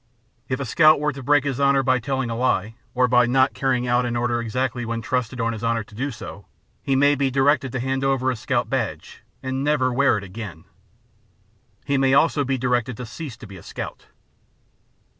If 0.49 0.59
a 0.59 0.65
scout 0.65 0.99
were 0.99 1.13
to 1.13 1.21
break 1.21 1.43
his 1.43 1.59
honor 1.59 1.83
by 1.83 1.99
telling 1.99 2.31
a 2.31 2.35
lie, 2.35 2.73
or 2.95 3.07
by 3.07 3.27
not 3.27 3.53
carrying 3.53 3.85
out 3.87 4.03
an 4.03 4.15
order 4.15 4.41
exactly 4.41 4.83
when 4.83 4.99
trusted 5.03 5.39
on 5.39 5.53
his 5.53 5.63
honor 5.63 5.83
to 5.83 5.93
do 5.93 6.09
so, 6.09 6.47
he 6.81 6.95
may 6.95 7.13
be 7.13 7.29
directed 7.29 7.71
to 7.73 7.79
hand 7.79 8.03
over 8.03 8.31
his 8.31 8.39
scout 8.39 8.67
badge, 8.67 9.21
and 9.43 9.63
never 9.63 9.89
to 9.89 9.93
wear 9.93 10.17
it 10.17 10.23
again. 10.23 10.63
He 11.85 11.99
may 11.99 12.15
also 12.15 12.43
be 12.43 12.57
directed 12.57 12.97
to 12.97 13.05
cease 13.05 13.37
to 13.37 13.45
be 13.45 13.57
a 13.57 13.61
scout. 13.63 14.07